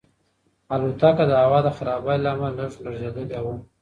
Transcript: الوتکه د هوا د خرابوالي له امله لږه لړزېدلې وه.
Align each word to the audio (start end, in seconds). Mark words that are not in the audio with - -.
الوتکه 0.73 1.23
د 1.29 1.33
هوا 1.43 1.59
د 1.63 1.67
خرابوالي 1.77 2.21
له 2.23 2.29
امله 2.33 2.49
لږه 2.61 2.77
لړزېدلې 2.85 3.39
وه. 3.43 3.55